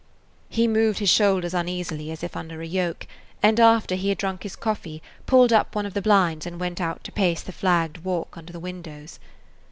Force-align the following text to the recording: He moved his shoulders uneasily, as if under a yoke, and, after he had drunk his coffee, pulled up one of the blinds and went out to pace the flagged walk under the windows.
He 0.49 0.67
moved 0.67 0.97
his 0.97 1.11
shoulders 1.11 1.53
uneasily, 1.53 2.09
as 2.09 2.23
if 2.23 2.35
under 2.35 2.59
a 2.59 2.65
yoke, 2.65 3.05
and, 3.43 3.59
after 3.59 3.93
he 3.93 4.09
had 4.09 4.17
drunk 4.17 4.41
his 4.41 4.55
coffee, 4.55 4.99
pulled 5.27 5.53
up 5.53 5.75
one 5.75 5.85
of 5.85 5.93
the 5.93 6.01
blinds 6.01 6.47
and 6.47 6.59
went 6.59 6.81
out 6.81 7.03
to 7.03 7.11
pace 7.11 7.43
the 7.43 7.51
flagged 7.51 7.99
walk 7.99 8.35
under 8.35 8.51
the 8.51 8.59
windows. 8.59 9.19